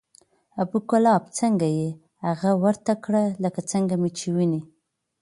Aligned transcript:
ابو 0.61 0.77
کلاب 0.89 1.23
څنګه 1.39 1.67
یې؟ 1.77 1.89
هغه 2.27 2.51
ورته 2.63 2.93
کړه 3.03 3.23
لکه 3.43 3.59
څنګه 3.71 3.93
مې 4.01 4.09
چې 4.17 4.27
وینې، 4.35 4.61